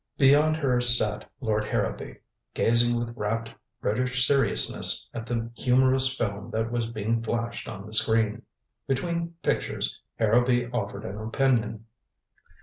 [0.17, 2.21] Beyond her sat Lord Harrowby,
[2.55, 7.93] gazing with rapt British seriousness at the humorous film that was being flashed on the
[7.93, 8.41] screen.
[8.87, 11.85] Between pictures Harrowby offered an opinion.